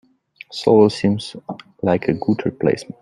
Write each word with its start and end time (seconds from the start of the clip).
Solar 0.51 0.89
seems 0.89 1.35
like 1.83 2.07
a 2.07 2.13
good 2.13 2.43
replacement. 2.43 2.95